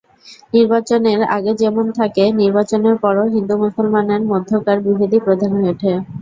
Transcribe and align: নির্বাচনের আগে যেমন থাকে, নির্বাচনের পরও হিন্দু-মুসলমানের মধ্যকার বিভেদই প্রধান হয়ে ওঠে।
নির্বাচনের 0.53 1.19
আগে 1.35 1.51
যেমন 1.61 1.85
থাকে, 1.99 2.23
নির্বাচনের 2.39 2.95
পরও 3.03 3.25
হিন্দু-মুসলমানের 3.35 4.21
মধ্যকার 4.31 4.77
বিভেদই 4.85 5.19
প্রধান 5.25 5.51
হয়ে 5.55 5.71
ওঠে। 5.73 5.91